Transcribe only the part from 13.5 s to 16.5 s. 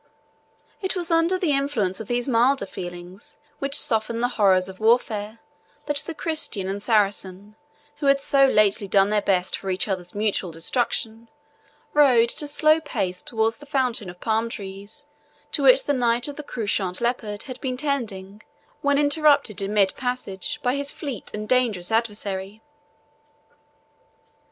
the fountain of palm trees to which the Knight of the